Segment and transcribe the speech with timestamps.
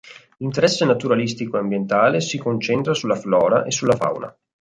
[0.37, 4.35] L'interesse naturalistico e ambientale si concentra sulla flora e sulla fauna.